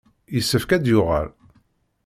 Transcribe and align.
Yessefk 0.35 0.69
ad 0.71 0.81
d-yuɣal. 0.83 1.27